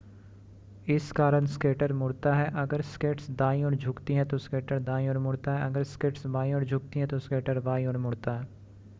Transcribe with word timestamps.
इस 0.87 1.11
कारण 1.11 1.45
स्केटर 1.45 1.91
मुड़ता 1.93 2.33
है 2.35 2.45
अगर 2.61 2.81
स्केट्स 2.83 3.29
दाईं 3.31 3.63
ओर 3.65 3.75
झुकती 3.75 4.13
हैं 4.13 4.25
तो 4.27 4.37
स्केटर 4.37 4.79
दाईं 4.79 5.09
ओर 5.09 5.17
मुड़ता 5.17 5.55
है 5.55 5.65
अगर 5.65 5.83
स्केट्स 5.83 6.25
बाईं 6.27 6.53
ओर 6.53 6.63
झुकती 6.65 6.99
हैं 6.99 7.07
तो 7.07 7.19
स्केटर 7.19 7.59
बाईं 7.59 7.87
ओर 7.87 7.97
मुड़ता 7.97 8.31
है 8.31 8.47